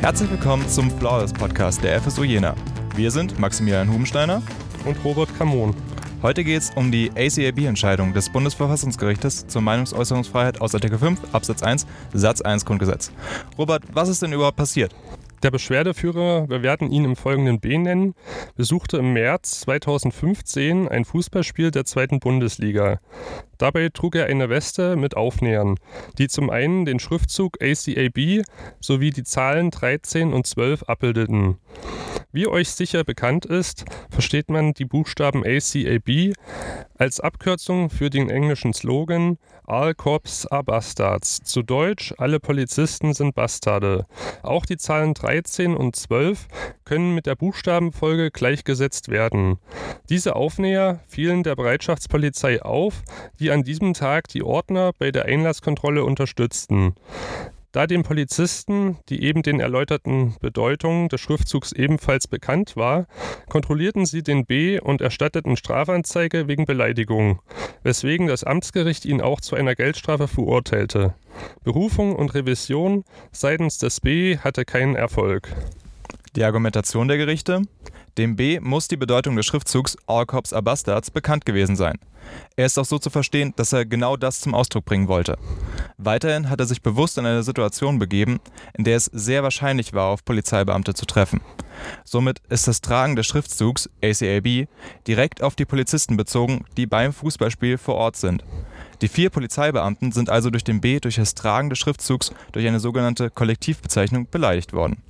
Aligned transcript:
Herzlich 0.00 0.30
willkommen 0.30 0.66
zum 0.66 0.90
Flawless 0.90 1.30
Podcast 1.30 1.84
der 1.84 2.00
FSU 2.00 2.24
Jena. 2.24 2.54
Wir 2.96 3.10
sind 3.10 3.38
Maximilian 3.38 3.92
Hubensteiner 3.92 4.42
und 4.86 4.96
Robert 5.04 5.28
Kamon. 5.36 5.76
Heute 6.22 6.42
geht 6.42 6.62
es 6.62 6.70
um 6.74 6.90
die 6.90 7.10
ACAB-Entscheidung 7.10 8.14
des 8.14 8.32
Bundesverfassungsgerichtes 8.32 9.46
zur 9.48 9.60
Meinungsäußerungsfreiheit 9.60 10.62
aus 10.62 10.74
Artikel 10.74 10.98
5 10.98 11.34
Absatz 11.34 11.62
1 11.62 11.86
Satz 12.14 12.40
1 12.40 12.64
Grundgesetz. 12.64 13.12
Robert, 13.58 13.82
was 13.92 14.08
ist 14.08 14.22
denn 14.22 14.32
überhaupt 14.32 14.56
passiert? 14.56 14.96
Der 15.42 15.50
Beschwerdeführer, 15.50 16.48
wir 16.48 16.62
werden 16.62 16.90
ihn 16.90 17.04
im 17.04 17.14
folgenden 17.14 17.60
B 17.60 17.76
nennen, 17.76 18.14
besuchte 18.56 18.96
im 18.96 19.12
März 19.12 19.60
2015 19.60 20.88
ein 20.88 21.04
Fußballspiel 21.04 21.70
der 21.72 21.84
zweiten 21.84 22.20
Bundesliga. 22.20 23.00
Dabei 23.60 23.90
trug 23.90 24.14
er 24.14 24.24
eine 24.24 24.48
Weste 24.48 24.96
mit 24.96 25.18
Aufnähern, 25.18 25.74
die 26.16 26.28
zum 26.28 26.48
einen 26.48 26.86
den 26.86 26.98
Schriftzug 26.98 27.62
ACAB 27.62 28.42
sowie 28.80 29.10
die 29.10 29.22
Zahlen 29.22 29.70
13 29.70 30.32
und 30.32 30.46
12 30.46 30.84
abbildeten. 30.84 31.58
Wie 32.32 32.46
euch 32.46 32.70
sicher 32.70 33.04
bekannt 33.04 33.44
ist, 33.44 33.84
versteht 34.08 34.48
man 34.48 34.72
die 34.72 34.86
Buchstaben 34.86 35.44
ACAB 35.44 36.32
als 36.96 37.20
Abkürzung 37.20 37.90
für 37.90 38.08
den 38.08 38.30
englischen 38.30 38.72
Slogan 38.72 39.36
All 39.70 39.94
Cops 39.94 40.46
are 40.46 40.64
Bastards. 40.64 41.42
Zu 41.44 41.62
Deutsch, 41.62 42.12
alle 42.18 42.40
Polizisten 42.40 43.14
sind 43.14 43.36
Bastarde. 43.36 44.06
Auch 44.42 44.66
die 44.66 44.76
Zahlen 44.76 45.14
13 45.14 45.76
und 45.76 45.94
12 45.94 46.48
können 46.84 47.14
mit 47.14 47.26
der 47.26 47.36
Buchstabenfolge 47.36 48.32
gleichgesetzt 48.32 49.10
werden. 49.10 49.58
Diese 50.08 50.34
Aufnäher 50.34 50.98
fielen 51.06 51.44
der 51.44 51.54
Bereitschaftspolizei 51.54 52.62
auf, 52.62 53.04
die 53.38 53.49
an 53.50 53.62
diesem 53.62 53.94
Tag 53.94 54.28
die 54.28 54.42
Ordner 54.42 54.92
bei 54.98 55.10
der 55.10 55.26
Einlasskontrolle 55.26 56.04
unterstützten. 56.04 56.94
Da 57.72 57.86
dem 57.86 58.02
Polizisten 58.02 58.98
die 59.08 59.22
eben 59.22 59.42
den 59.42 59.60
erläuterten 59.60 60.34
Bedeutungen 60.40 61.08
des 61.08 61.20
Schriftzugs 61.20 61.70
ebenfalls 61.70 62.26
bekannt 62.26 62.76
war, 62.76 63.06
kontrollierten 63.48 64.06
sie 64.06 64.24
den 64.24 64.44
B 64.44 64.80
und 64.80 65.00
erstatteten 65.00 65.56
Strafanzeige 65.56 66.48
wegen 66.48 66.64
Beleidigung, 66.64 67.40
weswegen 67.84 68.26
das 68.26 68.42
Amtsgericht 68.42 69.04
ihn 69.04 69.20
auch 69.20 69.40
zu 69.40 69.54
einer 69.54 69.76
Geldstrafe 69.76 70.26
verurteilte. 70.26 71.14
Berufung 71.62 72.16
und 72.16 72.34
Revision 72.34 73.04
seitens 73.30 73.78
des 73.78 74.00
B 74.00 74.38
hatte 74.38 74.64
keinen 74.64 74.96
Erfolg. 74.96 75.48
Die 76.34 76.44
Argumentation 76.44 77.06
der 77.06 77.18
Gerichte? 77.18 77.62
Dem 78.18 78.36
B 78.36 78.58
muss 78.60 78.88
die 78.88 78.96
Bedeutung 78.96 79.36
des 79.36 79.46
Schriftzugs 79.46 79.96
All 80.06 80.26
Cops 80.26 80.52
are 80.52 80.62
Bastards 80.62 81.10
bekannt 81.10 81.46
gewesen 81.46 81.76
sein. 81.76 81.98
Er 82.56 82.66
ist 82.66 82.78
auch 82.78 82.84
so 82.84 82.98
zu 82.98 83.08
verstehen, 83.08 83.54
dass 83.56 83.72
er 83.72 83.86
genau 83.86 84.16
das 84.16 84.40
zum 84.40 84.54
Ausdruck 84.54 84.84
bringen 84.84 85.08
wollte. 85.08 85.38
Weiterhin 85.96 86.50
hat 86.50 86.60
er 86.60 86.66
sich 86.66 86.82
bewusst 86.82 87.18
in 87.18 87.26
eine 87.26 87.42
Situation 87.42 87.98
begeben, 87.98 88.40
in 88.76 88.84
der 88.84 88.96
es 88.96 89.06
sehr 89.06 89.42
wahrscheinlich 89.42 89.92
war, 89.92 90.06
auf 90.06 90.24
Polizeibeamte 90.24 90.94
zu 90.94 91.06
treffen. 91.06 91.40
Somit 92.04 92.40
ist 92.48 92.68
das 92.68 92.80
Tragen 92.80 93.16
des 93.16 93.26
Schriftzugs 93.26 93.88
ACAB 94.02 94.68
direkt 95.06 95.42
auf 95.42 95.54
die 95.54 95.64
Polizisten 95.64 96.16
bezogen, 96.16 96.64
die 96.76 96.86
beim 96.86 97.12
Fußballspiel 97.12 97.78
vor 97.78 97.94
Ort 97.94 98.16
sind. 98.16 98.44
Die 99.00 99.08
vier 99.08 99.30
Polizeibeamten 99.30 100.12
sind 100.12 100.28
also 100.28 100.50
durch 100.50 100.64
den 100.64 100.80
B 100.80 101.00
durch 101.00 101.16
das 101.16 101.34
Tragen 101.34 101.70
des 101.70 101.78
Schriftzugs 101.78 102.32
durch 102.52 102.66
eine 102.66 102.80
sogenannte 102.80 103.30
Kollektivbezeichnung 103.30 104.28
beleidigt 104.30 104.72
worden. 104.72 105.02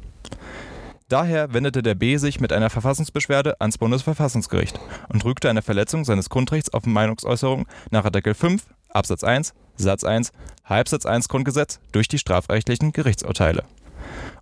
Daher 1.11 1.53
wendete 1.53 1.83
der 1.83 1.97
B 1.97 2.19
sich 2.19 2.39
mit 2.41 2.53
einer 2.53 2.71
Verfassungsbeschwerde 2.71 3.61
ans 3.61 3.79
Bundesverfassungsgericht 3.79 4.79
und 5.09 5.25
rügte 5.25 5.51
eine 5.51 5.61
Verletzung 5.61 6.05
seines 6.05 6.31
Grundrechts 6.31 6.73
auf 6.73 6.87
Meinungsäußerung 6.87 7.67
nach 7.91 8.05
Artikel 8.05 8.33
5 8.33 8.63
Absatz 8.91 9.25
1 9.25 9.53
Satz 9.75 10.05
1 10.05 10.31
Halbsatz 10.65 11.07
1 11.07 11.29
Grundgesetz 11.29 11.81
durch 11.91 12.07
die 12.07 12.19
strafrechtlichen 12.19 12.93
Gerichtsurteile. 12.93 13.65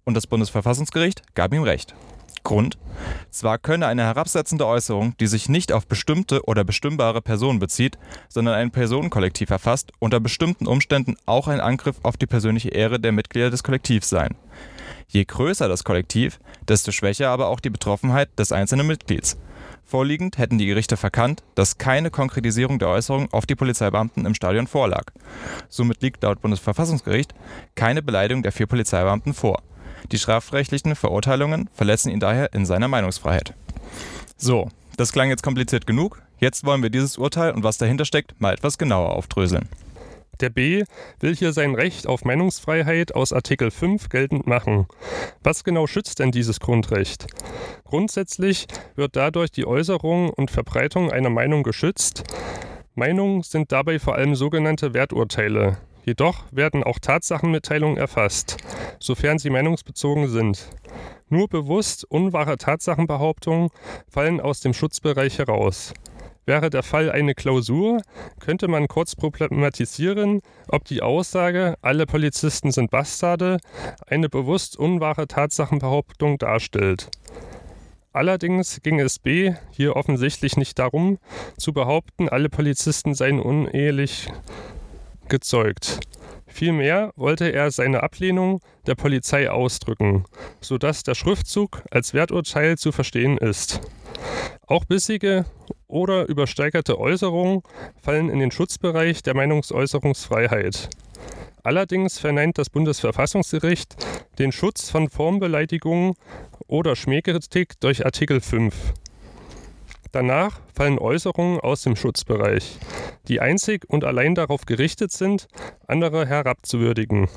Und 0.04 0.12
das 0.12 0.26
Bundesverfassungsgericht 0.26 1.34
gab 1.34 1.54
ihm 1.54 1.62
Recht. 1.62 1.94
Grund: 2.48 2.78
Zwar 3.30 3.58
könne 3.58 3.86
eine 3.86 4.04
herabsetzende 4.04 4.66
Äußerung, 4.66 5.14
die 5.20 5.26
sich 5.26 5.50
nicht 5.50 5.70
auf 5.70 5.86
bestimmte 5.86 6.42
oder 6.46 6.64
bestimmbare 6.64 7.20
Personen 7.20 7.58
bezieht, 7.58 7.98
sondern 8.30 8.54
ein 8.54 8.70
Personenkollektiv 8.70 9.50
erfasst, 9.50 9.92
unter 9.98 10.18
bestimmten 10.18 10.66
Umständen 10.66 11.16
auch 11.26 11.46
ein 11.46 11.60
Angriff 11.60 11.96
auf 12.02 12.16
die 12.16 12.26
persönliche 12.26 12.70
Ehre 12.70 12.98
der 12.98 13.12
Mitglieder 13.12 13.50
des 13.50 13.62
Kollektivs 13.62 14.08
sein. 14.08 14.34
Je 15.08 15.26
größer 15.26 15.68
das 15.68 15.84
Kollektiv, 15.84 16.40
desto 16.66 16.90
schwächer 16.90 17.28
aber 17.28 17.48
auch 17.48 17.60
die 17.60 17.68
Betroffenheit 17.68 18.30
des 18.38 18.50
einzelnen 18.50 18.86
Mitglieds. 18.86 19.36
Vorliegend 19.84 20.38
hätten 20.38 20.56
die 20.56 20.66
Gerichte 20.66 20.96
verkannt, 20.96 21.42
dass 21.54 21.76
keine 21.76 22.10
Konkretisierung 22.10 22.78
der 22.78 22.88
Äußerung 22.88 23.30
auf 23.30 23.44
die 23.44 23.56
Polizeibeamten 23.56 24.24
im 24.24 24.34
Stadion 24.34 24.66
vorlag. 24.66 25.12
Somit 25.68 26.00
liegt 26.00 26.22
laut 26.22 26.40
Bundesverfassungsgericht 26.40 27.34
keine 27.74 28.02
Beleidigung 28.02 28.42
der 28.42 28.52
vier 28.52 28.66
Polizeibeamten 28.66 29.34
vor. 29.34 29.62
Die 30.12 30.18
strafrechtlichen 30.18 30.96
Verurteilungen 30.96 31.68
verletzen 31.72 32.10
ihn 32.10 32.20
daher 32.20 32.52
in 32.54 32.64
seiner 32.64 32.88
Meinungsfreiheit. 32.88 33.54
So, 34.36 34.68
das 34.96 35.12
klang 35.12 35.28
jetzt 35.28 35.42
kompliziert 35.42 35.86
genug. 35.86 36.22
Jetzt 36.38 36.64
wollen 36.64 36.82
wir 36.82 36.90
dieses 36.90 37.18
Urteil 37.18 37.52
und 37.52 37.64
was 37.64 37.78
dahinter 37.78 38.04
steckt 38.04 38.40
mal 38.40 38.54
etwas 38.54 38.78
genauer 38.78 39.10
aufdröseln. 39.10 39.68
Der 40.40 40.50
B 40.50 40.84
will 41.18 41.34
hier 41.34 41.52
sein 41.52 41.74
Recht 41.74 42.06
auf 42.06 42.24
Meinungsfreiheit 42.24 43.14
aus 43.14 43.32
Artikel 43.32 43.72
5 43.72 44.08
geltend 44.08 44.46
machen. 44.46 44.86
Was 45.42 45.64
genau 45.64 45.88
schützt 45.88 46.20
denn 46.20 46.30
dieses 46.30 46.60
Grundrecht? 46.60 47.26
Grundsätzlich 47.84 48.66
wird 48.94 49.16
dadurch 49.16 49.50
die 49.50 49.66
Äußerung 49.66 50.30
und 50.30 50.52
Verbreitung 50.52 51.10
einer 51.10 51.30
Meinung 51.30 51.64
geschützt. 51.64 52.22
Meinungen 52.94 53.42
sind 53.42 53.72
dabei 53.72 53.98
vor 53.98 54.14
allem 54.14 54.36
sogenannte 54.36 54.94
Werturteile. 54.94 55.78
Jedoch 56.08 56.44
werden 56.52 56.84
auch 56.84 57.00
Tatsachenmitteilungen 57.00 57.98
erfasst, 57.98 58.56
sofern 58.98 59.38
sie 59.38 59.50
meinungsbezogen 59.50 60.26
sind. 60.28 60.70
Nur 61.28 61.48
bewusst 61.48 62.06
unwahre 62.08 62.56
Tatsachenbehauptungen 62.56 63.68
fallen 64.08 64.40
aus 64.40 64.60
dem 64.60 64.72
Schutzbereich 64.72 65.36
heraus. 65.36 65.92
Wäre 66.46 66.70
der 66.70 66.82
Fall 66.82 67.12
eine 67.12 67.34
Klausur, 67.34 68.00
könnte 68.40 68.68
man 68.68 68.88
kurz 68.88 69.16
problematisieren, 69.16 70.40
ob 70.68 70.86
die 70.86 71.02
Aussage, 71.02 71.74
alle 71.82 72.06
Polizisten 72.06 72.70
sind 72.70 72.90
Bastarde, 72.90 73.58
eine 74.06 74.30
bewusst 74.30 74.78
unwahre 74.78 75.26
Tatsachenbehauptung 75.26 76.38
darstellt. 76.38 77.10
Allerdings 78.14 78.80
ging 78.82 78.98
es 78.98 79.18
B 79.18 79.52
hier 79.72 79.94
offensichtlich 79.94 80.56
nicht 80.56 80.78
darum, 80.78 81.18
zu 81.58 81.74
behaupten, 81.74 82.30
alle 82.30 82.48
Polizisten 82.48 83.12
seien 83.12 83.40
unehelich 83.40 84.30
gezeugt. 85.28 86.00
Vielmehr 86.46 87.12
wollte 87.16 87.52
er 87.52 87.70
seine 87.70 88.02
Ablehnung 88.02 88.60
der 88.86 88.94
Polizei 88.94 89.50
ausdrücken, 89.50 90.24
sodass 90.60 91.02
der 91.02 91.14
Schriftzug 91.14 91.82
als 91.90 92.14
Werturteil 92.14 92.76
zu 92.78 92.90
verstehen 92.90 93.38
ist. 93.38 93.80
Auch 94.66 94.84
bissige 94.84 95.44
oder 95.86 96.28
übersteigerte 96.28 96.98
Äußerungen 96.98 97.62
fallen 98.00 98.28
in 98.28 98.38
den 98.38 98.50
Schutzbereich 98.50 99.22
der 99.22 99.34
Meinungsäußerungsfreiheit. 99.34 100.88
Allerdings 101.62 102.18
verneint 102.18 102.58
das 102.58 102.70
Bundesverfassungsgericht 102.70 103.96
den 104.38 104.52
Schutz 104.52 104.90
von 104.90 105.08
Formbeleidigungen 105.08 106.14
oder 106.66 106.96
Schmähkritik 106.96 107.80
durch 107.80 108.04
Artikel 108.04 108.40
5. 108.40 108.74
Danach 110.12 110.60
fallen 110.74 110.98
Äußerungen 110.98 111.60
aus 111.60 111.82
dem 111.82 111.94
Schutzbereich, 111.94 112.78
die 113.28 113.40
einzig 113.40 113.84
und 113.88 114.04
allein 114.04 114.34
darauf 114.34 114.64
gerichtet 114.64 115.12
sind, 115.12 115.48
andere 115.86 116.26
herabzuwürdigen. 116.26 117.28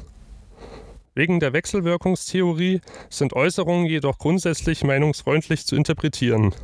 Wegen 1.13 1.41
der 1.41 1.51
Wechselwirkungstheorie 1.51 2.79
sind 3.09 3.33
Äußerungen 3.33 3.85
jedoch 3.85 4.17
grundsätzlich 4.17 4.85
meinungsfreundlich 4.85 5.65
zu 5.65 5.75
interpretieren. 5.75 6.55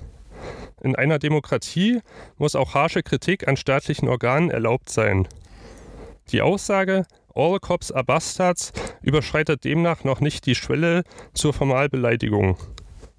In 0.81 0.95
einer 0.95 1.19
Demokratie 1.19 1.99
muss 2.37 2.55
auch 2.55 2.73
harsche 2.73 3.03
Kritik 3.03 3.47
an 3.47 3.57
staatlichen 3.57 4.07
Organen 4.07 4.49
erlaubt 4.49 4.89
sein. 4.89 5.27
Die 6.31 6.41
Aussage 6.41 7.05
All 7.35 7.59
Cops 7.59 7.91
are 7.91 8.03
Bastards 8.03 8.71
überschreitet 9.01 9.65
demnach 9.65 10.03
noch 10.03 10.21
nicht 10.21 10.45
die 10.45 10.55
Schwelle 10.55 11.03
zur 11.33 11.53
Formalbeleidigung. 11.53 12.57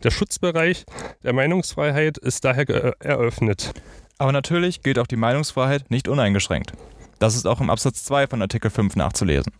Der 0.04 0.12
Schutzbereich 0.12 0.84
der 1.24 1.32
Meinungsfreiheit 1.32 2.18
ist 2.18 2.44
daher 2.44 2.94
eröffnet. 3.00 3.72
Aber 4.16 4.30
natürlich 4.30 4.82
gilt 4.82 4.98
auch 5.00 5.08
die 5.08 5.16
Meinungsfreiheit 5.16 5.90
nicht 5.90 6.06
uneingeschränkt. 6.06 6.72
Das 7.18 7.34
ist 7.34 7.46
auch 7.46 7.60
im 7.60 7.68
Absatz 7.68 8.04
2 8.04 8.28
von 8.28 8.40
Artikel 8.40 8.70
5 8.70 8.94
nachzulesen. 8.94 9.52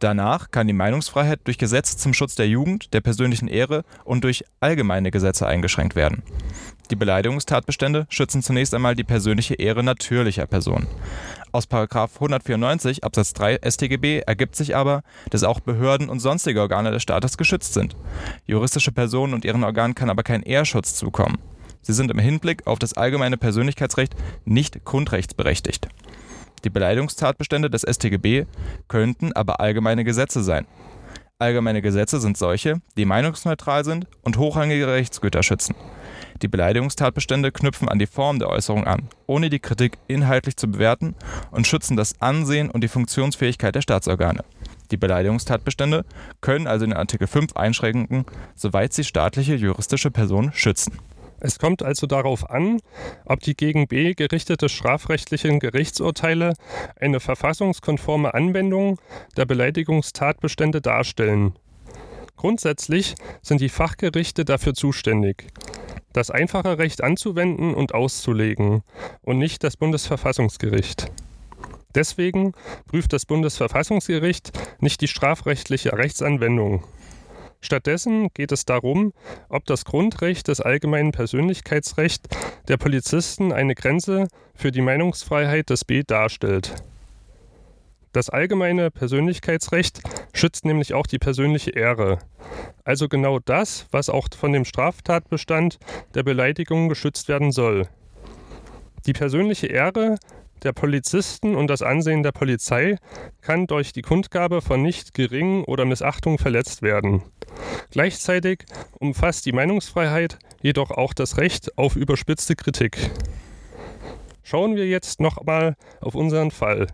Danach 0.00 0.50
kann 0.50 0.66
die 0.66 0.72
Meinungsfreiheit 0.72 1.40
durch 1.44 1.58
Gesetze 1.58 1.96
zum 1.96 2.12
Schutz 2.12 2.34
der 2.34 2.48
Jugend, 2.48 2.92
der 2.92 3.00
persönlichen 3.00 3.46
Ehre 3.46 3.84
und 4.04 4.24
durch 4.24 4.44
allgemeine 4.58 5.12
Gesetze 5.12 5.46
eingeschränkt 5.46 5.94
werden. 5.94 6.24
Die 6.90 6.96
Beleidigungstatbestände 6.96 8.06
schützen 8.08 8.42
zunächst 8.42 8.74
einmal 8.74 8.96
die 8.96 9.04
persönliche 9.04 9.54
Ehre 9.54 9.84
natürlicher 9.84 10.46
Personen. 10.46 10.88
Aus 11.50 11.66
194 11.70 13.04
Absatz 13.04 13.32
3 13.32 13.60
StGB 13.68 14.20
ergibt 14.26 14.54
sich 14.54 14.76
aber, 14.76 15.02
dass 15.30 15.44
auch 15.44 15.60
Behörden 15.60 16.08
und 16.08 16.20
sonstige 16.20 16.60
Organe 16.60 16.90
des 16.90 17.02
Staates 17.02 17.38
geschützt 17.38 17.74
sind. 17.74 17.96
Juristische 18.46 18.92
Personen 18.92 19.34
und 19.34 19.44
ihren 19.44 19.64
Organen 19.64 19.94
kann 19.94 20.10
aber 20.10 20.22
kein 20.22 20.42
Ehrschutz 20.42 20.94
zukommen. 20.94 21.38
Sie 21.80 21.94
sind 21.94 22.10
im 22.10 22.18
Hinblick 22.18 22.66
auf 22.66 22.78
das 22.78 22.94
allgemeine 22.94 23.38
Persönlichkeitsrecht 23.38 24.14
nicht 24.44 24.84
grundrechtsberechtigt. 24.84 25.88
Die 26.64 26.70
Beleidigungstatbestände 26.70 27.70
des 27.70 27.82
StGB 27.82 28.44
könnten 28.88 29.32
aber 29.32 29.60
allgemeine 29.60 30.04
Gesetze 30.04 30.42
sein. 30.42 30.66
Allgemeine 31.38 31.82
Gesetze 31.82 32.20
sind 32.20 32.36
solche, 32.36 32.80
die 32.96 33.04
meinungsneutral 33.04 33.84
sind 33.84 34.06
und 34.22 34.38
hochrangige 34.38 34.88
Rechtsgüter 34.88 35.42
schützen. 35.42 35.76
Die 36.42 36.48
Beleidigungstatbestände 36.48 37.50
knüpfen 37.50 37.88
an 37.88 37.98
die 37.98 38.06
Form 38.06 38.38
der 38.38 38.48
Äußerung 38.48 38.84
an, 38.86 39.08
ohne 39.26 39.50
die 39.50 39.58
Kritik 39.58 39.98
inhaltlich 40.06 40.56
zu 40.56 40.70
bewerten 40.70 41.16
und 41.50 41.66
schützen 41.66 41.96
das 41.96 42.20
Ansehen 42.20 42.70
und 42.70 42.82
die 42.84 42.88
Funktionsfähigkeit 42.88 43.74
der 43.74 43.82
Staatsorgane. 43.82 44.44
Die 44.92 44.96
Beleidigungstatbestände 44.96 46.04
können 46.40 46.68
also 46.68 46.86
den 46.86 46.94
Artikel 46.94 47.26
5 47.26 47.56
einschränken, 47.56 48.24
soweit 48.54 48.92
sie 48.92 49.04
staatliche 49.04 49.56
juristische 49.56 50.12
Personen 50.12 50.52
schützen. 50.52 50.98
Es 51.40 51.58
kommt 51.58 51.82
also 51.82 52.06
darauf 52.06 52.50
an, 52.50 52.80
ob 53.24 53.40
die 53.40 53.54
gegen 53.54 53.86
B 53.86 54.14
gerichtete 54.14 54.68
strafrechtlichen 54.68 55.60
Gerichtsurteile 55.60 56.54
eine 57.00 57.20
verfassungskonforme 57.20 58.34
Anwendung 58.34 58.98
der 59.36 59.44
Beleidigungstatbestände 59.44 60.80
darstellen. 60.80 61.54
Grundsätzlich 62.36 63.16
sind 63.42 63.60
die 63.60 63.68
Fachgerichte 63.68 64.44
dafür 64.44 64.74
zuständig, 64.74 65.46
das 66.18 66.30
einfache 66.32 66.78
Recht 66.78 67.02
anzuwenden 67.02 67.74
und 67.74 67.94
auszulegen 67.94 68.82
und 69.22 69.38
nicht 69.38 69.62
das 69.62 69.76
Bundesverfassungsgericht. 69.76 71.12
Deswegen 71.94 72.52
prüft 72.88 73.12
das 73.12 73.24
Bundesverfassungsgericht 73.24 74.50
nicht 74.80 75.00
die 75.00 75.06
strafrechtliche 75.06 75.92
Rechtsanwendung. 75.92 76.82
Stattdessen 77.60 78.28
geht 78.34 78.50
es 78.50 78.64
darum, 78.64 79.12
ob 79.48 79.64
das 79.66 79.84
Grundrecht 79.84 80.48
des 80.48 80.60
allgemeinen 80.60 81.12
Persönlichkeitsrechts 81.12 82.28
der 82.66 82.78
Polizisten 82.78 83.52
eine 83.52 83.76
Grenze 83.76 84.26
für 84.54 84.72
die 84.72 84.82
Meinungsfreiheit 84.82 85.70
des 85.70 85.84
B 85.84 86.02
darstellt. 86.04 86.74
Das 88.12 88.28
allgemeine 88.28 88.90
Persönlichkeitsrecht 88.90 90.00
schützt 90.38 90.64
nämlich 90.64 90.94
auch 90.94 91.06
die 91.06 91.18
persönliche 91.18 91.70
Ehre. 91.70 92.18
Also 92.84 93.08
genau 93.08 93.38
das, 93.38 93.86
was 93.90 94.08
auch 94.08 94.28
von 94.36 94.52
dem 94.52 94.64
Straftatbestand 94.64 95.78
der 96.14 96.22
Beleidigung 96.22 96.88
geschützt 96.88 97.28
werden 97.28 97.52
soll. 97.52 97.88
Die 99.06 99.12
persönliche 99.12 99.66
Ehre 99.66 100.16
der 100.62 100.72
Polizisten 100.72 101.54
und 101.54 101.68
das 101.68 101.82
Ansehen 101.82 102.22
der 102.22 102.32
Polizei 102.32 102.96
kann 103.40 103.66
durch 103.66 103.92
die 103.92 104.02
Kundgabe 104.02 104.60
von 104.60 104.82
nicht 104.82 105.14
geringen 105.14 105.64
oder 105.64 105.84
Missachtung 105.84 106.38
verletzt 106.38 106.82
werden. 106.82 107.22
Gleichzeitig 107.90 108.64
umfasst 108.98 109.46
die 109.46 109.52
Meinungsfreiheit 109.52 110.38
jedoch 110.60 110.90
auch 110.90 111.14
das 111.14 111.36
Recht 111.36 111.76
auf 111.78 111.96
überspitzte 111.96 112.56
Kritik. 112.56 112.98
Schauen 114.42 114.76
wir 114.76 114.86
jetzt 114.86 115.20
nochmal 115.20 115.76
auf 116.00 116.14
unseren 116.14 116.50
Fall. 116.50 116.86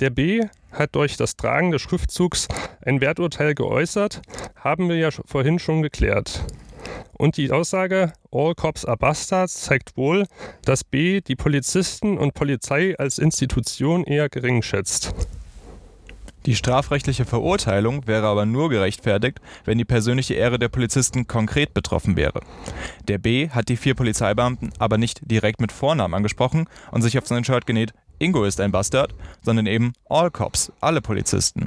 Der 0.00 0.10
B 0.10 0.44
hat 0.72 0.94
durch 0.94 1.16
das 1.16 1.36
Tragen 1.36 1.70
des 1.70 1.80
Schriftzugs 1.80 2.48
ein 2.84 3.00
Werturteil 3.00 3.54
geäußert, 3.54 4.20
haben 4.56 4.90
wir 4.90 4.96
ja 4.96 5.10
vorhin 5.10 5.58
schon 5.58 5.80
geklärt. 5.80 6.44
Und 7.14 7.38
die 7.38 7.50
Aussage 7.50 8.12
All 8.30 8.54
Cops 8.54 8.84
are 8.84 8.98
Bastards 8.98 9.62
zeigt 9.62 9.96
wohl, 9.96 10.26
dass 10.64 10.84
B 10.84 11.22
die 11.22 11.34
Polizisten 11.34 12.18
und 12.18 12.34
Polizei 12.34 12.94
als 12.98 13.18
Institution 13.18 14.04
eher 14.04 14.28
gering 14.28 14.60
schätzt. 14.60 15.14
Die 16.44 16.54
strafrechtliche 16.54 17.24
Verurteilung 17.24 18.06
wäre 18.06 18.28
aber 18.28 18.46
nur 18.46 18.68
gerechtfertigt, 18.68 19.40
wenn 19.64 19.78
die 19.78 19.84
persönliche 19.84 20.34
Ehre 20.34 20.60
der 20.60 20.68
Polizisten 20.68 21.26
konkret 21.26 21.74
betroffen 21.74 22.16
wäre. 22.16 22.40
Der 23.08 23.18
B 23.18 23.48
hat 23.48 23.68
die 23.68 23.76
vier 23.76 23.94
Polizeibeamten 23.94 24.72
aber 24.78 24.96
nicht 24.96 25.20
direkt 25.28 25.60
mit 25.60 25.72
Vornamen 25.72 26.14
angesprochen 26.14 26.68
und 26.92 27.02
sich 27.02 27.18
auf 27.18 27.26
sein 27.26 27.42
Shirt 27.42 27.66
genäht, 27.66 27.94
Ingo 28.18 28.44
ist 28.44 28.60
ein 28.60 28.72
Bastard, 28.72 29.14
sondern 29.42 29.66
eben 29.66 29.92
All 30.08 30.30
Cops, 30.30 30.72
alle 30.80 31.00
Polizisten. 31.00 31.66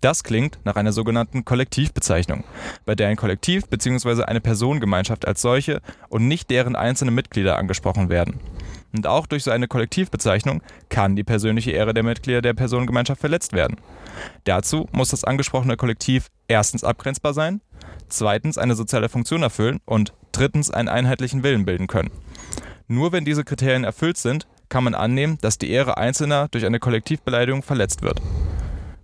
Das 0.00 0.22
klingt 0.22 0.58
nach 0.64 0.76
einer 0.76 0.92
sogenannten 0.92 1.44
Kollektivbezeichnung, 1.44 2.44
bei 2.86 2.94
der 2.94 3.08
ein 3.08 3.16
Kollektiv 3.16 3.66
bzw. 3.66 4.22
eine 4.22 4.40
Personengemeinschaft 4.40 5.26
als 5.26 5.42
solche 5.42 5.80
und 6.08 6.28
nicht 6.28 6.50
deren 6.50 6.76
einzelne 6.76 7.10
Mitglieder 7.10 7.58
angesprochen 7.58 8.08
werden. 8.08 8.38
Und 8.92 9.08
auch 9.08 9.26
durch 9.26 9.42
so 9.42 9.50
eine 9.50 9.66
Kollektivbezeichnung 9.66 10.62
kann 10.88 11.16
die 11.16 11.24
persönliche 11.24 11.72
Ehre 11.72 11.94
der 11.94 12.04
Mitglieder 12.04 12.42
der 12.42 12.54
Personengemeinschaft 12.54 13.20
verletzt 13.20 13.52
werden. 13.52 13.76
Dazu 14.44 14.88
muss 14.92 15.10
das 15.10 15.24
angesprochene 15.24 15.76
Kollektiv 15.76 16.28
erstens 16.46 16.84
abgrenzbar 16.84 17.34
sein, 17.34 17.60
zweitens 18.08 18.56
eine 18.56 18.76
soziale 18.76 19.08
Funktion 19.08 19.42
erfüllen 19.42 19.80
und 19.84 20.12
drittens 20.30 20.70
einen 20.70 20.88
einheitlichen 20.88 21.42
Willen 21.42 21.64
bilden 21.64 21.88
können. 21.88 22.10
Nur 22.86 23.12
wenn 23.12 23.24
diese 23.24 23.44
Kriterien 23.44 23.84
erfüllt 23.84 24.16
sind, 24.16 24.46
kann 24.68 24.84
man 24.84 24.94
annehmen, 24.94 25.38
dass 25.40 25.58
die 25.58 25.70
Ehre 25.70 25.96
Einzelner 25.96 26.48
durch 26.48 26.66
eine 26.66 26.80
Kollektivbeleidigung 26.80 27.62
verletzt 27.62 28.02
wird. 28.02 28.20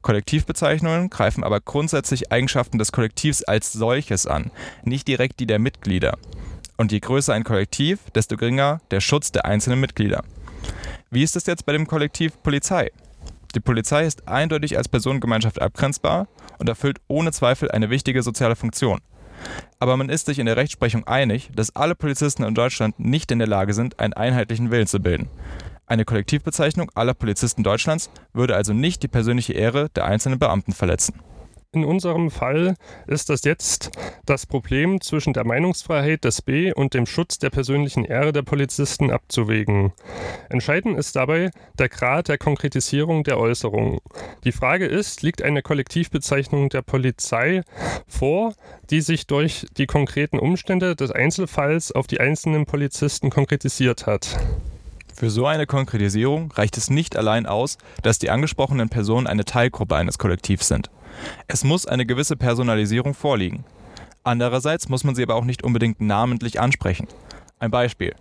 Kollektivbezeichnungen 0.02 1.08
greifen 1.08 1.44
aber 1.44 1.60
grundsätzlich 1.60 2.30
Eigenschaften 2.30 2.78
des 2.78 2.92
Kollektivs 2.92 3.42
als 3.42 3.72
solches 3.72 4.26
an, 4.26 4.50
nicht 4.82 5.08
direkt 5.08 5.40
die 5.40 5.46
der 5.46 5.58
Mitglieder. 5.58 6.18
Und 6.76 6.92
je 6.92 7.00
größer 7.00 7.32
ein 7.32 7.44
Kollektiv, 7.44 7.98
desto 8.14 8.36
geringer 8.36 8.80
der 8.90 9.00
Schutz 9.00 9.32
der 9.32 9.46
einzelnen 9.46 9.80
Mitglieder. 9.80 10.22
Wie 11.10 11.22
ist 11.22 11.36
es 11.36 11.46
jetzt 11.46 11.64
bei 11.64 11.72
dem 11.72 11.86
Kollektiv 11.86 12.42
Polizei? 12.42 12.90
Die 13.54 13.60
Polizei 13.60 14.04
ist 14.04 14.26
eindeutig 14.26 14.76
als 14.76 14.88
Personengemeinschaft 14.88 15.62
abgrenzbar 15.62 16.26
und 16.58 16.68
erfüllt 16.68 16.98
ohne 17.06 17.30
Zweifel 17.30 17.70
eine 17.70 17.88
wichtige 17.88 18.22
soziale 18.22 18.56
Funktion. 18.56 19.00
Aber 19.78 19.96
man 19.96 20.08
ist 20.08 20.26
sich 20.26 20.38
in 20.38 20.46
der 20.46 20.56
Rechtsprechung 20.56 21.06
einig, 21.06 21.50
dass 21.54 21.74
alle 21.76 21.94
Polizisten 21.94 22.44
in 22.44 22.54
Deutschland 22.54 22.98
nicht 22.98 23.30
in 23.30 23.38
der 23.38 23.48
Lage 23.48 23.74
sind, 23.74 24.00
einen 24.00 24.12
einheitlichen 24.12 24.70
Willen 24.70 24.86
zu 24.86 25.00
bilden. 25.00 25.28
Eine 25.86 26.04
Kollektivbezeichnung 26.04 26.90
aller 26.94 27.14
Polizisten 27.14 27.62
Deutschlands 27.62 28.10
würde 28.32 28.56
also 28.56 28.72
nicht 28.72 29.02
die 29.02 29.08
persönliche 29.08 29.52
Ehre 29.52 29.90
der 29.90 30.06
einzelnen 30.06 30.38
Beamten 30.38 30.72
verletzen. 30.72 31.20
In 31.74 31.84
unserem 31.84 32.30
Fall 32.30 32.76
ist 33.08 33.30
das 33.30 33.42
jetzt 33.42 33.90
das 34.26 34.46
Problem 34.46 35.00
zwischen 35.00 35.32
der 35.32 35.44
Meinungsfreiheit 35.44 36.22
des 36.22 36.40
B 36.40 36.72
und 36.72 36.94
dem 36.94 37.04
Schutz 37.04 37.40
der 37.40 37.50
persönlichen 37.50 38.04
Ehre 38.04 38.32
der 38.32 38.42
Polizisten 38.42 39.10
abzuwägen. 39.10 39.92
Entscheidend 40.48 40.96
ist 40.96 41.16
dabei 41.16 41.50
der 41.76 41.88
Grad 41.88 42.28
der 42.28 42.38
Konkretisierung 42.38 43.24
der 43.24 43.38
Äußerung. 43.38 43.98
Die 44.44 44.52
Frage 44.52 44.86
ist, 44.86 45.22
liegt 45.22 45.42
eine 45.42 45.62
Kollektivbezeichnung 45.62 46.68
der 46.68 46.82
Polizei 46.82 47.62
vor, 48.06 48.54
die 48.90 49.00
sich 49.00 49.26
durch 49.26 49.66
die 49.76 49.86
konkreten 49.86 50.38
Umstände 50.38 50.94
des 50.94 51.10
Einzelfalls 51.10 51.90
auf 51.90 52.06
die 52.06 52.20
einzelnen 52.20 52.66
Polizisten 52.66 53.30
konkretisiert 53.30 54.06
hat? 54.06 54.38
Für 55.16 55.30
so 55.30 55.46
eine 55.46 55.66
Konkretisierung 55.66 56.50
reicht 56.52 56.76
es 56.76 56.90
nicht 56.90 57.16
allein 57.16 57.46
aus, 57.46 57.78
dass 58.02 58.18
die 58.18 58.30
angesprochenen 58.30 58.88
Personen 58.88 59.28
eine 59.28 59.44
Teilgruppe 59.44 59.94
eines 59.94 60.18
Kollektivs 60.18 60.66
sind. 60.66 60.90
Es 61.46 61.62
muss 61.62 61.86
eine 61.86 62.04
gewisse 62.04 62.36
Personalisierung 62.36 63.14
vorliegen. 63.14 63.64
Andererseits 64.24 64.88
muss 64.88 65.04
man 65.04 65.14
sie 65.14 65.22
aber 65.22 65.36
auch 65.36 65.44
nicht 65.44 65.62
unbedingt 65.62 66.00
namentlich 66.00 66.60
ansprechen. 66.60 67.06
Ein 67.60 67.70
Beispiel. 67.70 68.16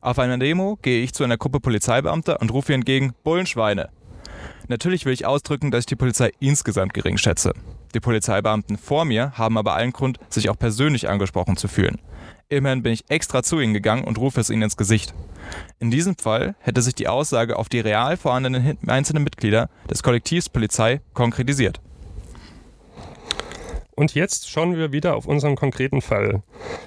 Auf 0.00 0.18
einer 0.18 0.36
Demo 0.36 0.78
gehe 0.82 1.04
ich 1.04 1.14
zu 1.14 1.22
einer 1.22 1.38
Gruppe 1.38 1.60
Polizeibeamter 1.60 2.40
und 2.40 2.52
rufe 2.52 2.72
ihr 2.72 2.76
entgegen 2.76 3.12
Bullenschweine. 3.22 3.90
Natürlich 4.72 5.04
will 5.04 5.12
ich 5.12 5.26
ausdrücken, 5.26 5.70
dass 5.70 5.80
ich 5.80 5.86
die 5.86 5.96
Polizei 5.96 6.32
insgesamt 6.40 6.94
gering 6.94 7.18
schätze. 7.18 7.52
Die 7.92 8.00
Polizeibeamten 8.00 8.78
vor 8.78 9.04
mir 9.04 9.32
haben 9.36 9.58
aber 9.58 9.74
allen 9.74 9.92
Grund, 9.92 10.18
sich 10.30 10.48
auch 10.48 10.58
persönlich 10.58 11.10
angesprochen 11.10 11.58
zu 11.58 11.68
fühlen. 11.68 12.00
Immerhin 12.48 12.82
bin 12.82 12.94
ich 12.94 13.04
extra 13.10 13.42
zu 13.42 13.60
ihnen 13.60 13.74
gegangen 13.74 14.04
und 14.04 14.16
rufe 14.16 14.40
es 14.40 14.48
ihnen 14.48 14.62
ins 14.62 14.78
Gesicht. 14.78 15.12
In 15.78 15.90
diesem 15.90 16.16
Fall 16.16 16.54
hätte 16.60 16.80
sich 16.80 16.94
die 16.94 17.06
Aussage 17.06 17.58
auf 17.58 17.68
die 17.68 17.80
real 17.80 18.16
vorhandenen 18.16 18.78
einzelnen 18.86 19.24
Mitglieder 19.24 19.68
des 19.90 20.02
Kollektivs 20.02 20.48
Polizei 20.48 21.02
konkretisiert. 21.12 21.82
Und 24.02 24.16
jetzt 24.16 24.50
schauen 24.50 24.76
wir 24.76 24.90
wieder 24.90 25.14
auf 25.14 25.26
unseren 25.26 25.54
konkreten 25.54 26.02
Fall. 26.02 26.42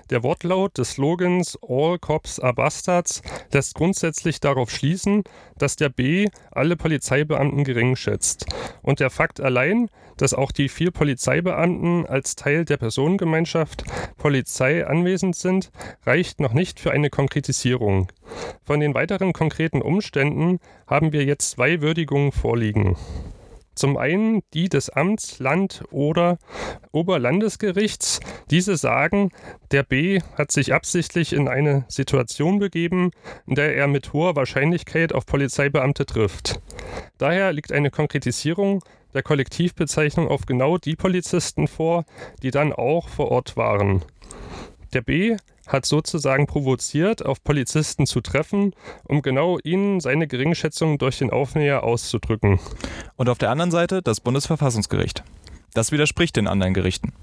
Der 0.10 0.22
Wortlaut 0.22 0.78
des 0.78 0.96
Slogans 0.96 1.58
All 1.66 1.98
Cops 1.98 2.42
are 2.42 2.54
Bastards 2.54 3.22
lässt 3.54 3.74
grundsätzlich 3.76 4.42
darauf 4.42 4.70
schließen, 4.70 5.24
dass 5.58 5.78
der 5.78 5.88
B 5.88 6.28
alle 6.52 6.76
Polizeibeamten 6.76 7.64
gering 7.64 7.96
schätzt. 7.96 8.48
Und 8.82 9.00
der 9.00 9.10
Fakt 9.10 9.40
allein, 9.40 9.90
dass 10.18 10.34
auch 10.34 10.52
die 10.52 10.68
vier 10.68 10.92
Polizeibeamten 10.92 12.06
als 12.06 12.36
Teil 12.36 12.66
der 12.66 12.76
Personengemeinschaft 12.76 13.86
Polizei 14.18 14.86
anwesend 14.86 15.38
sind, 15.38 15.72
reicht 16.06 16.42
noch 16.42 16.52
nicht 16.52 16.82
für 16.82 16.92
eine 16.92 17.10
Konkretisierung. 17.10 18.12
Von 18.66 18.82
den 18.82 18.94
weiteren 18.94 19.32
konkreten 19.32 19.82
Umständen 19.82 20.60
haben 20.86 21.14
wir 21.14 21.24
jetzt 21.24 21.52
zwei 21.52 21.80
Würdigungen 21.80 22.34
vorliegen. 22.34 22.98
Zum 23.76 23.98
einen 23.98 24.42
die 24.54 24.70
des 24.70 24.90
Amts, 24.90 25.40
Land 25.40 25.84
oder 25.92 26.38
Oberlandesgerichts. 26.92 28.20
Diese 28.50 28.78
sagen, 28.78 29.32
der 29.72 29.84
B 29.84 30.22
hat 30.38 30.52
sich 30.52 30.74
absichtlich 30.74 31.34
in 31.34 31.48
eine 31.48 31.86
Situation 31.88 32.60
begeben, 32.60 33.12
in 33.46 33.56
der 33.56 33.76
er 33.76 33.88
mit 33.88 34.14
hoher 34.14 34.36
Wahrscheinlichkeit 34.36 35.14
auf 35.14 35.26
Polizeibeamte 35.26 36.06
trifft. 36.06 36.62
Daher 37.18 37.54
liegt 37.54 37.72
eine 37.72 37.92
Konkretisierung 37.92 38.82
der 39.14 39.24
Kollektivbezeichnung 39.24 40.28
auf 40.28 40.46
genau 40.46 40.78
die 40.78 40.96
Polizisten 40.96 41.68
vor, 41.68 42.06
die 42.44 42.52
dann 42.52 42.74
auch 42.74 43.08
vor 43.10 43.32
Ort 43.32 43.58
waren. 43.58 44.04
Der 44.94 45.02
B 45.02 45.38
hat 45.68 45.86
sozusagen 45.86 46.48
provoziert, 46.48 47.26
auf 47.26 47.44
Polizisten 47.44 48.06
zu 48.06 48.22
treffen, 48.22 48.74
um 49.04 49.22
genau 49.22 49.58
ihnen 49.64 50.00
seine 50.00 50.28
Geringschätzung 50.28 50.98
durch 50.98 51.18
den 51.18 51.32
Aufnäher 51.32 51.84
auszudrücken. 51.84 52.60
Und 53.16 53.30
auf 53.30 53.38
der 53.38 53.50
anderen 53.50 53.72
Seite 53.72 54.02
das 54.02 54.20
Bundesverfassungsgericht. 54.20 55.24
Das 55.74 55.92
widerspricht 55.92 56.36
den 56.36 56.48
anderen 56.48 56.74
Gerichten. 56.74 57.14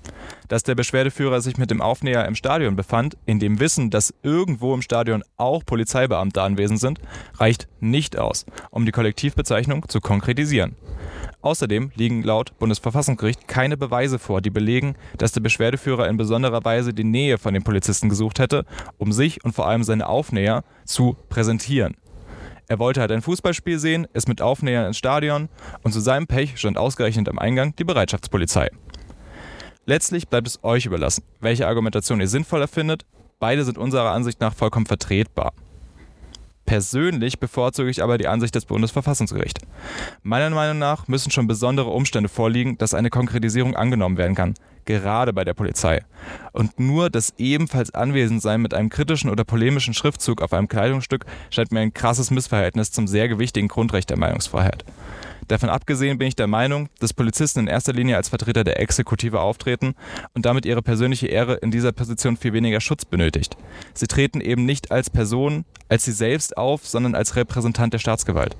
Dass 0.48 0.62
der 0.62 0.74
Beschwerdeführer 0.74 1.40
sich 1.40 1.56
mit 1.56 1.70
dem 1.70 1.80
Aufnäher 1.80 2.26
im 2.26 2.34
Stadion 2.34 2.76
befand, 2.76 3.16
in 3.24 3.38
dem 3.38 3.60
Wissen, 3.60 3.90
dass 3.90 4.14
irgendwo 4.22 4.74
im 4.74 4.82
Stadion 4.82 5.24
auch 5.36 5.64
Polizeibeamte 5.64 6.42
anwesend 6.42 6.80
sind, 6.80 7.00
reicht 7.36 7.68
nicht 7.80 8.18
aus, 8.18 8.44
um 8.70 8.84
die 8.84 8.92
Kollektivbezeichnung 8.92 9.88
zu 9.88 10.00
konkretisieren. 10.00 10.76
Außerdem 11.42 11.90
liegen 11.96 12.22
laut 12.22 12.56
Bundesverfassungsgericht 12.58 13.48
keine 13.48 13.76
Beweise 13.76 14.18
vor, 14.20 14.40
die 14.40 14.50
belegen, 14.50 14.94
dass 15.18 15.32
der 15.32 15.40
Beschwerdeführer 15.40 16.08
in 16.08 16.16
besonderer 16.16 16.64
Weise 16.64 16.94
die 16.94 17.04
Nähe 17.04 17.36
von 17.36 17.52
den 17.52 17.64
Polizisten 17.64 18.08
gesucht 18.08 18.38
hätte, 18.38 18.64
um 18.96 19.12
sich 19.12 19.44
und 19.44 19.52
vor 19.52 19.66
allem 19.66 19.82
seine 19.82 20.08
Aufnäher 20.08 20.62
zu 20.84 21.16
präsentieren. 21.28 21.96
Er 22.68 22.78
wollte 22.78 23.00
halt 23.00 23.12
ein 23.12 23.22
Fußballspiel 23.22 23.78
sehen, 23.78 24.06
ist 24.12 24.28
mit 24.28 24.40
Aufnähern 24.40 24.86
ins 24.86 24.98
Stadion 24.98 25.48
und 25.82 25.92
zu 25.92 26.00
seinem 26.00 26.26
Pech 26.26 26.58
stand 26.58 26.78
ausgerechnet 26.78 27.28
am 27.28 27.38
Eingang 27.38 27.74
die 27.76 27.84
Bereitschaftspolizei. 27.84 28.70
Letztlich 29.84 30.28
bleibt 30.28 30.46
es 30.46 30.62
euch 30.62 30.86
überlassen, 30.86 31.24
welche 31.40 31.66
Argumentation 31.66 32.20
ihr 32.20 32.28
sinnvoller 32.28 32.68
findet. 32.68 33.04
Beide 33.40 33.64
sind 33.64 33.78
unserer 33.78 34.12
Ansicht 34.12 34.40
nach 34.40 34.54
vollkommen 34.54 34.86
vertretbar. 34.86 35.52
Persönlich 36.72 37.38
bevorzuge 37.38 37.90
ich 37.90 38.02
aber 38.02 38.16
die 38.16 38.28
Ansicht 38.28 38.54
des 38.54 38.64
Bundesverfassungsgerichts. 38.64 39.60
Meiner 40.22 40.48
Meinung 40.48 40.78
nach 40.78 41.06
müssen 41.06 41.30
schon 41.30 41.46
besondere 41.46 41.90
Umstände 41.90 42.30
vorliegen, 42.30 42.78
dass 42.78 42.94
eine 42.94 43.10
Konkretisierung 43.10 43.76
angenommen 43.76 44.16
werden 44.16 44.34
kann, 44.34 44.54
gerade 44.86 45.34
bei 45.34 45.44
der 45.44 45.52
Polizei. 45.52 46.02
Und 46.52 46.80
nur 46.80 47.10
das 47.10 47.34
ebenfalls 47.36 47.92
Anwesendsein 47.92 48.62
mit 48.62 48.72
einem 48.72 48.88
kritischen 48.88 49.28
oder 49.28 49.44
polemischen 49.44 49.92
Schriftzug 49.92 50.40
auf 50.40 50.54
einem 50.54 50.66
Kleidungsstück 50.66 51.26
scheint 51.50 51.72
mir 51.72 51.80
ein 51.80 51.92
krasses 51.92 52.30
Missverhältnis 52.30 52.90
zum 52.90 53.06
sehr 53.06 53.28
gewichtigen 53.28 53.68
Grundrecht 53.68 54.08
der 54.08 54.16
Meinungsfreiheit. 54.16 54.82
Davon 55.48 55.68
abgesehen 55.68 56.18
bin 56.18 56.28
ich 56.28 56.36
der 56.36 56.46
Meinung, 56.46 56.88
dass 57.00 57.12
Polizisten 57.12 57.60
in 57.60 57.66
erster 57.66 57.92
Linie 57.92 58.16
als 58.16 58.28
Vertreter 58.28 58.64
der 58.64 58.80
Exekutive 58.80 59.40
auftreten 59.40 59.94
und 60.34 60.46
damit 60.46 60.66
ihre 60.66 60.82
persönliche 60.82 61.26
Ehre 61.26 61.54
in 61.54 61.70
dieser 61.70 61.92
Position 61.92 62.36
viel 62.36 62.52
weniger 62.52 62.80
Schutz 62.80 63.04
benötigt. 63.04 63.56
Sie 63.94 64.06
treten 64.06 64.40
eben 64.40 64.64
nicht 64.64 64.90
als 64.90 65.10
Person, 65.10 65.64
als 65.88 66.04
sie 66.04 66.12
selbst 66.12 66.56
auf, 66.56 66.86
sondern 66.86 67.14
als 67.14 67.36
Repräsentant 67.36 67.92
der 67.92 67.98
Staatsgewalt. 67.98 68.56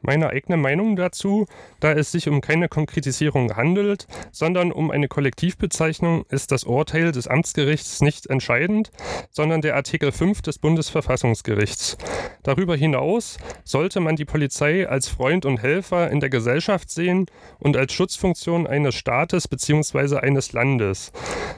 Meine 0.00 0.30
eigene 0.30 0.56
Meinung 0.56 0.96
dazu, 0.96 1.46
da 1.80 1.92
es 1.92 2.12
sich 2.12 2.28
um 2.28 2.40
keine 2.40 2.68
Konkretisierung 2.68 3.56
handelt, 3.56 4.06
sondern 4.32 4.72
um 4.72 4.90
eine 4.90 5.08
Kollektivbezeichnung, 5.08 6.24
ist 6.28 6.52
das 6.52 6.64
Urteil 6.64 7.12
des 7.12 7.28
Amtsgerichts 7.28 8.00
nicht 8.00 8.26
entscheidend, 8.26 8.90
sondern 9.30 9.60
der 9.60 9.76
Artikel 9.76 10.12
5 10.12 10.42
des 10.42 10.58
Bundesverfassungsgerichts. 10.58 11.96
Darüber 12.42 12.74
hinaus 12.76 13.38
sollte 13.64 14.00
man 14.00 14.16
die 14.16 14.24
Polizei 14.24 14.88
als 14.88 15.08
Freund 15.08 15.46
und 15.46 15.62
Helfer 15.62 16.10
in 16.10 16.20
der 16.20 16.30
Gesellschaft 16.30 16.90
sehen 16.90 17.26
und 17.60 17.76
als 17.76 17.92
Schutzfunktion 17.92 18.66
eines 18.66 18.94
Staates 18.96 19.46
bzw. 19.46 20.16
eines 20.16 20.52
Landes. 20.52 21.12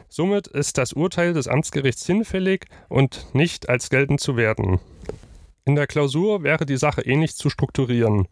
Somit 0.08 0.46
ist 0.46 0.76
das 0.78 0.92
Urteil 0.92 1.32
des 1.32 1.48
Amtsgerichts 1.48 2.06
hinfällig 2.06 2.66
und 2.88 3.26
nicht 3.32 3.68
als 3.68 3.88
geltend 3.88 4.20
zu 4.20 4.36
werten. 4.36 4.80
In 5.66 5.76
der 5.76 5.86
Klausur 5.86 6.42
wäre 6.42 6.66
die 6.66 6.76
Sache 6.76 7.00
ähnlich 7.00 7.36
zu 7.36 7.48
strukturieren, 7.48 8.28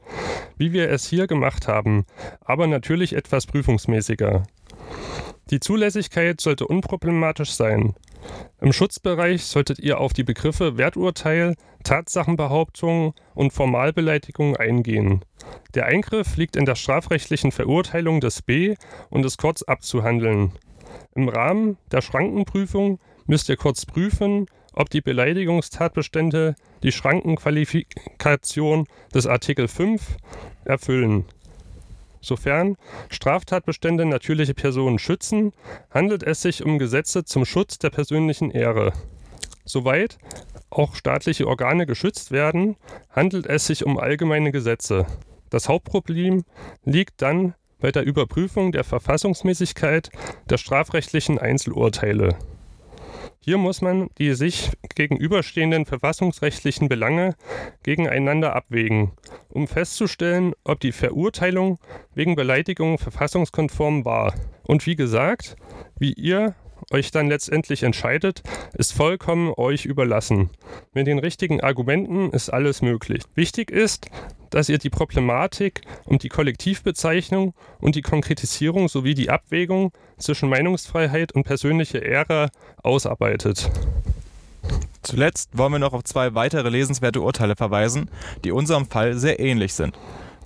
wie 0.59 0.75
wir 0.75 0.91
es 0.91 1.07
hier 1.07 1.27
gemacht 1.27 1.67
haben, 1.67 2.05
aber 2.43 2.67
natürlich 2.67 3.15
etwas 3.15 3.47
prüfungsmäßiger. 3.47 4.43
Die 5.51 5.59
Zulässigkeit 5.59 6.43
sollte 6.43 6.67
unproblematisch 6.67 7.53
sein. 7.53 7.95
Im 8.61 8.75
Schutzbereich 8.75 9.45
solltet 9.45 9.79
ihr 9.79 9.99
auf 9.99 10.13
die 10.13 10.25
Begriffe 10.25 10.77
Werturteil, 10.77 11.55
Tatsachenbehauptung 11.85 13.15
und 13.35 13.55
Formalbeleidigung 13.55 14.57
eingehen. 14.57 15.25
Der 15.75 15.87
Eingriff 15.87 16.37
liegt 16.37 16.55
in 16.55 16.67
der 16.67 16.75
strafrechtlichen 16.75 17.51
Verurteilung 17.51 18.21
des 18.21 18.43
B 18.43 18.77
und 19.09 19.25
ist 19.25 19.39
kurz 19.39 19.63
abzuhandeln. 19.63 20.53
Im 21.15 21.31
Rahmen 21.31 21.79
der 21.91 22.03
Schrankenprüfung 22.03 23.01
müsst 23.27 23.49
ihr 23.49 23.57
kurz 23.57 23.87
prüfen, 23.87 24.47
ob 24.73 24.91
die 24.91 25.01
Beleidigungstatbestände 25.01 26.55
die 26.83 26.93
Schrankenqualifikation 26.93 28.87
des 29.15 29.27
Artikel 29.27 29.69
5 29.69 30.17
erfüllen. 30.65 31.25
Sofern 32.21 32.77
Straftatbestände 33.11 34.07
natürliche 34.07 34.55
Personen 34.55 34.99
schützen, 34.99 35.53
handelt 35.91 36.23
es 36.23 36.43
sich 36.43 36.65
um 36.65 36.79
Gesetze 36.79 37.25
zum 37.25 37.45
Schutz 37.45 37.79
der 37.79 37.91
persönlichen 37.91 38.51
Ehre. 38.51 38.93
Soweit 39.65 40.19
auch 40.71 40.95
staatliche 40.95 41.47
Organe 41.47 41.85
geschützt 41.87 42.31
werden, 42.31 42.77
handelt 43.11 43.47
es 43.47 43.67
sich 43.67 43.85
um 43.85 43.99
allgemeine 43.99 44.53
Gesetze. 44.53 45.07
Das 45.51 45.69
Hauptproblem 45.69 46.45
liegt 46.85 47.21
dann 47.23 47.55
bei 47.81 47.91
der 47.91 48.05
Überprüfung 48.05 48.73
der 48.73 48.85
Verfassungsmäßigkeit 48.85 50.11
der 50.49 50.57
strafrechtlichen 50.57 51.39
Einzelurteile. 51.39 52.39
Hier 53.45 53.59
muss 53.59 53.83
man 53.83 54.09
die 54.19 54.35
sich 54.35 54.71
gegenüberstehenden 54.95 55.85
verfassungsrechtlichen 55.85 56.89
Belange 56.89 57.35
gegeneinander 57.83 58.55
abwägen, 58.55 59.11
um 59.49 59.67
festzustellen, 59.67 60.53
ob 60.63 60.79
die 60.79 60.93
Verurteilung 60.93 61.81
wegen 62.15 62.37
Beleidigung 62.37 62.99
verfassungskonform 62.99 64.05
war. 64.05 64.33
Und 64.63 64.87
wie 64.87 64.95
gesagt, 64.95 65.57
wie 65.99 66.13
ihr 66.13 66.55
euch 66.93 67.11
dann 67.11 67.27
letztendlich 67.27 67.83
entscheidet, 67.83 68.45
ist 68.75 68.93
vollkommen 68.93 69.53
euch 69.57 69.87
überlassen. 69.87 70.51
Mit 70.93 71.09
den 71.09 71.19
richtigen 71.19 71.61
Argumenten 71.61 72.31
ist 72.31 72.49
alles 72.49 72.81
möglich. 72.81 73.25
Wichtig 73.35 73.73
ist, 73.73 74.09
dass 74.53 74.69
ihr 74.69 74.79
die 74.79 74.91
Problematik 74.91 75.81
und 76.05 76.23
die 76.23 76.29
Kollektivbezeichnung 76.29 77.55
und 77.81 77.97
die 77.97 78.03
Konkretisierung 78.03 78.89
sowie 78.89 79.15
die 79.15 79.31
Abwägung 79.31 79.93
zwischen 80.19 80.49
Meinungsfreiheit 80.49 81.33
und 81.33 81.43
persönlicher 81.43 82.03
Ehre 82.03 82.51
ausarbeitet. 82.83 83.71
Zuletzt 85.03 85.59
wollen 85.59 85.73
wir 85.73 85.79
noch 85.81 85.95
auf 85.95 86.05
zwei 86.05 86.35
weitere 86.35 86.69
lesenswerte 86.69 87.21
Urteile 87.21 87.57
verweisen, 87.57 88.09
die 88.45 88.53
unserem 88.53 88.87
Fall 88.87 89.15
sehr 89.15 89.41
ähnlich 89.41 89.75
sind. 89.75 89.99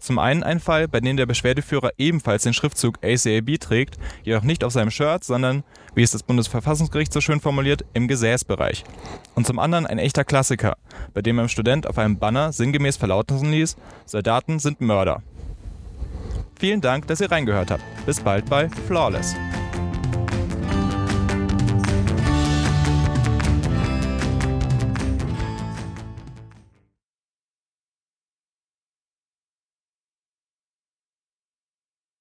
Zum 0.06 0.20
einen 0.20 0.44
ein 0.44 0.60
Fall, 0.60 0.86
bei 0.86 1.00
dem 1.00 1.16
der 1.16 1.26
Beschwerdeführer 1.26 1.90
ebenfalls 1.98 2.44
den 2.44 2.52
Schriftzug 2.54 3.00
ACAB 3.02 3.58
trägt, 3.58 3.98
jedoch 4.22 4.44
nicht 4.44 4.62
auf 4.62 4.72
seinem 4.72 4.92
Shirt, 4.92 5.24
sondern, 5.24 5.64
wie 5.96 6.04
es 6.04 6.12
das 6.12 6.22
Bundesverfassungsgericht 6.22 7.12
so 7.12 7.20
schön 7.20 7.40
formuliert, 7.40 7.84
im 7.92 8.06
Gesäßbereich. 8.06 8.84
Und 9.34 9.48
zum 9.48 9.58
anderen 9.58 9.84
ein 9.84 9.98
echter 9.98 10.22
Klassiker, 10.22 10.76
bei 11.12 11.22
dem 11.22 11.40
ein 11.40 11.48
Student 11.48 11.88
auf 11.88 11.98
einem 11.98 12.20
Banner 12.20 12.52
sinngemäß 12.52 12.96
verlauten 12.96 13.50
ließ, 13.50 13.74
Soldaten 14.04 14.60
sind 14.60 14.80
Mörder. 14.80 15.24
Vielen 16.56 16.80
Dank, 16.80 17.08
dass 17.08 17.20
ihr 17.20 17.32
reingehört 17.32 17.72
habt. 17.72 17.82
Bis 18.06 18.20
bald 18.20 18.48
bei 18.48 18.68
Flawless. 18.86 19.34